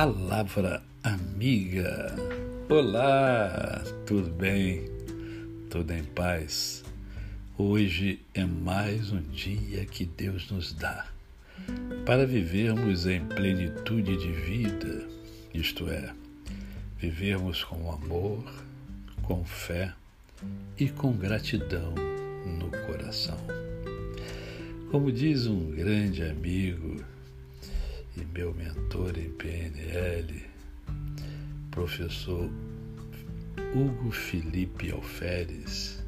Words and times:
Palavra 0.00 0.80
Amiga. 1.02 2.14
Olá, 2.68 3.82
tudo 4.06 4.30
bem? 4.30 4.84
Tudo 5.68 5.92
em 5.92 6.04
paz? 6.04 6.84
Hoje 7.58 8.20
é 8.32 8.44
mais 8.44 9.10
um 9.10 9.20
dia 9.20 9.84
que 9.86 10.04
Deus 10.04 10.52
nos 10.52 10.72
dá 10.72 11.04
para 12.06 12.24
vivermos 12.24 13.06
em 13.06 13.24
plenitude 13.24 14.16
de 14.18 14.30
vida, 14.30 15.04
isto 15.52 15.90
é, 15.90 16.14
vivermos 16.96 17.64
com 17.64 17.90
amor, 17.90 18.44
com 19.22 19.44
fé 19.44 19.92
e 20.78 20.88
com 20.88 21.10
gratidão 21.10 21.92
no 22.46 22.70
coração. 22.86 23.38
Como 24.92 25.10
diz 25.10 25.48
um 25.48 25.72
grande 25.72 26.22
amigo 26.22 27.02
meu 28.38 28.54
mentor 28.54 29.18
em 29.18 29.30
PNL, 29.30 30.46
professor 31.72 32.48
Hugo 33.74 34.12
Felipe 34.12 34.92
Alferes, 34.92 36.00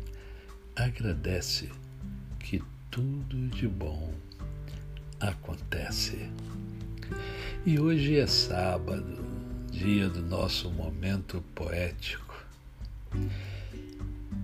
agradece 0.76 1.68
que 2.38 2.62
tudo 2.88 3.48
de 3.48 3.66
bom 3.66 4.14
acontece. 5.18 6.30
E 7.66 7.80
hoje 7.80 8.20
é 8.20 8.28
sábado, 8.28 9.18
dia 9.72 10.08
do 10.08 10.22
nosso 10.22 10.70
momento 10.70 11.42
poético. 11.52 12.46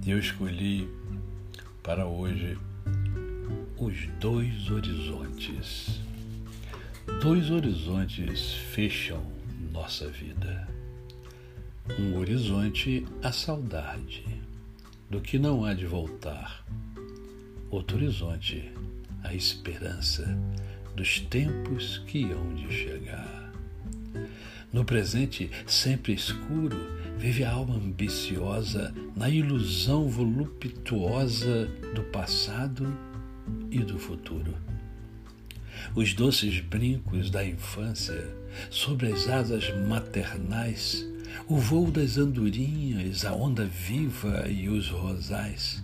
Eu 0.04 0.18
escolhi 0.18 0.88
para 1.84 2.04
hoje 2.04 2.58
os 3.78 4.08
dois 4.18 4.72
horizontes. 4.72 6.00
Dois 7.26 7.50
horizontes 7.50 8.52
fecham 8.52 9.20
nossa 9.72 10.08
vida. 10.08 10.68
Um 11.98 12.18
horizonte 12.18 13.04
a 13.20 13.32
saudade 13.32 14.24
do 15.10 15.20
que 15.20 15.36
não 15.36 15.64
há 15.64 15.74
de 15.74 15.86
voltar. 15.86 16.64
Outro 17.68 17.96
horizonte 17.96 18.70
a 19.24 19.34
esperança 19.34 20.38
dos 20.94 21.18
tempos 21.18 21.98
que 22.06 22.30
hão 22.30 22.54
de 22.54 22.72
chegar. 22.72 23.52
No 24.72 24.84
presente, 24.84 25.50
sempre 25.66 26.12
escuro, 26.12 26.76
vive 27.18 27.42
a 27.42 27.50
alma 27.50 27.74
ambiciosa 27.74 28.94
na 29.16 29.28
ilusão 29.28 30.08
voluptuosa 30.08 31.66
do 31.92 32.04
passado 32.04 32.86
e 33.68 33.80
do 33.80 33.98
futuro. 33.98 34.75
Os 35.94 36.14
doces 36.14 36.60
brincos 36.60 37.30
da 37.30 37.44
infância, 37.44 38.28
sobre 38.70 39.12
as 39.12 39.28
asas 39.28 39.74
maternais, 39.86 41.06
o 41.48 41.56
voo 41.56 41.90
das 41.90 42.18
andorinhas, 42.18 43.24
a 43.24 43.32
onda 43.32 43.64
viva 43.64 44.48
e 44.48 44.68
os 44.68 44.88
rosais, 44.88 45.82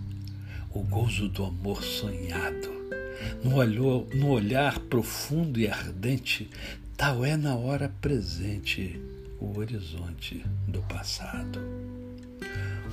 o 0.71 0.81
gozo 0.81 1.29
do 1.29 1.45
amor 1.45 1.83
sonhado, 1.83 2.69
no, 3.43 3.55
olhar, 3.55 4.05
no 4.15 4.29
olhar 4.29 4.79
profundo 4.79 5.59
e 5.59 5.67
ardente, 5.67 6.49
tal 6.97 7.23
é 7.23 7.37
na 7.37 7.55
hora 7.55 7.93
presente 8.01 8.99
o 9.39 9.57
horizonte 9.57 10.43
do 10.67 10.81
passado. 10.83 11.59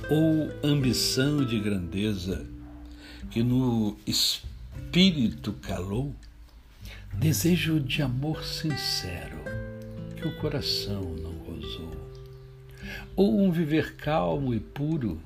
Ou 0.09 0.51
ambição 0.63 1.45
de 1.45 1.59
grandeza 1.59 2.45
que 3.29 3.41
no 3.41 3.97
espírito 4.05 5.53
calou, 5.53 6.13
desejo 7.13 7.79
de 7.79 8.01
amor 8.01 8.43
sincero 8.43 9.37
que 10.15 10.27
o 10.27 10.35
coração 10.37 11.01
não 11.01 11.33
gozou, 11.33 11.91
ou 13.15 13.41
um 13.41 13.51
viver 13.51 13.95
calmo 13.95 14.53
e 14.53 14.59
puro, 14.59 15.21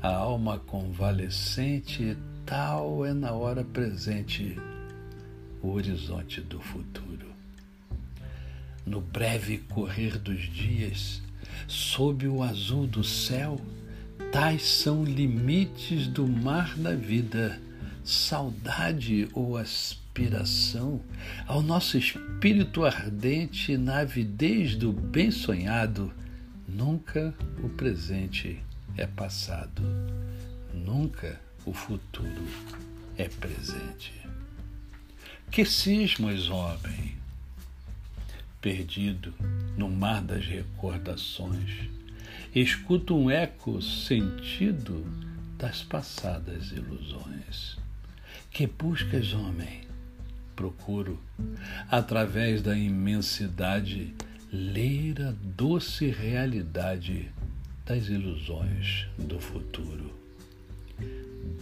a 0.00 0.14
alma 0.14 0.58
convalescente, 0.58 2.16
tal 2.44 3.04
é 3.04 3.12
na 3.12 3.32
hora 3.32 3.64
presente 3.64 4.56
o 5.62 5.70
horizonte 5.70 6.40
do 6.40 6.60
futuro. 6.60 7.28
No 8.86 9.00
breve 9.00 9.58
correr 9.58 10.18
dos 10.18 10.42
dias, 10.42 11.22
sob 11.66 12.26
o 12.26 12.42
azul 12.42 12.86
do 12.86 13.04
céu, 13.04 13.60
tais 14.32 14.62
são 14.62 15.04
limites 15.04 16.06
do 16.06 16.26
mar 16.26 16.76
da 16.76 16.94
vida 16.94 17.60
saudade 18.02 19.28
ou 19.34 19.56
aspiração 19.56 20.07
ao 21.46 21.62
nosso 21.62 21.96
espírito 21.96 22.84
ardente 22.84 23.76
na 23.76 24.00
avidez 24.00 24.74
do 24.74 24.92
bem 24.92 25.30
sonhado, 25.30 26.12
nunca 26.66 27.32
o 27.62 27.68
presente 27.68 28.60
é 28.96 29.06
passado, 29.06 29.82
nunca 30.74 31.40
o 31.64 31.72
futuro 31.72 32.46
é 33.16 33.28
presente. 33.28 34.12
Que 35.50 35.64
cismas, 35.64 36.48
homem, 36.50 37.16
perdido 38.60 39.32
no 39.76 39.88
mar 39.88 40.20
das 40.20 40.44
recordações, 40.44 41.88
escuta 42.52 43.14
um 43.14 43.30
eco 43.30 43.80
sentido 43.80 45.06
das 45.56 45.82
passadas 45.82 46.72
ilusões. 46.72 47.78
Que 48.50 48.66
buscas, 48.66 49.32
homem? 49.32 49.87
Procuro, 50.58 51.20
através 51.88 52.60
da 52.60 52.76
imensidade, 52.76 54.12
ler 54.52 55.22
a 55.22 55.32
doce 55.56 56.10
realidade 56.10 57.30
das 57.86 58.08
ilusões 58.08 59.06
do 59.16 59.38
futuro. 59.38 60.12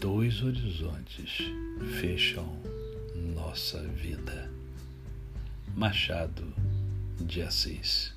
Dois 0.00 0.42
horizontes 0.42 1.42
fecham 2.00 2.56
nossa 3.34 3.82
vida. 3.82 4.50
Machado 5.76 6.54
de 7.20 7.42
Assis. 7.42 8.14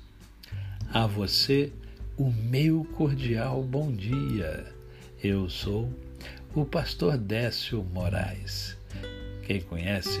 A 0.90 1.06
você, 1.06 1.70
o 2.16 2.32
meu 2.32 2.86
cordial 2.96 3.62
bom 3.62 3.92
dia. 3.92 4.64
Eu 5.22 5.50
sou 5.50 5.92
o 6.54 6.64
pastor 6.64 7.18
Décio 7.18 7.84
Moraes. 7.84 8.78
Quem 9.46 9.60
conhece, 9.60 10.20